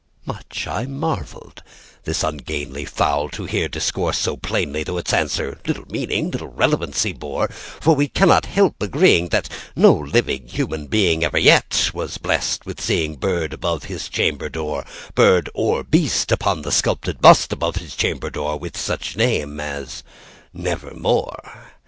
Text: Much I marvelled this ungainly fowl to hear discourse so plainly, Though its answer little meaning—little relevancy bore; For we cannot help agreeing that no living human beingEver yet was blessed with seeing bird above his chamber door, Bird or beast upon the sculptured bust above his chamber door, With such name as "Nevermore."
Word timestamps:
Much 0.25 0.65
I 0.65 0.87
marvelled 0.87 1.61
this 2.05 2.23
ungainly 2.23 2.85
fowl 2.85 3.29
to 3.29 3.45
hear 3.45 3.67
discourse 3.67 4.17
so 4.17 4.35
plainly, 4.35 4.83
Though 4.83 4.97
its 4.97 5.13
answer 5.13 5.59
little 5.67 5.85
meaning—little 5.89 6.47
relevancy 6.47 7.13
bore; 7.13 7.49
For 7.49 7.93
we 7.93 8.07
cannot 8.07 8.47
help 8.47 8.81
agreeing 8.81 9.29
that 9.29 9.47
no 9.75 9.93
living 9.93 10.47
human 10.47 10.87
beingEver 10.87 11.37
yet 11.37 11.91
was 11.93 12.17
blessed 12.17 12.65
with 12.65 12.81
seeing 12.81 13.15
bird 13.17 13.53
above 13.53 13.83
his 13.83 14.09
chamber 14.09 14.49
door, 14.49 14.85
Bird 15.13 15.51
or 15.53 15.83
beast 15.83 16.31
upon 16.31 16.63
the 16.63 16.71
sculptured 16.71 17.21
bust 17.21 17.53
above 17.53 17.75
his 17.75 17.95
chamber 17.95 18.31
door, 18.31 18.57
With 18.57 18.75
such 18.75 19.15
name 19.15 19.59
as 19.59 20.01
"Nevermore." 20.51 21.73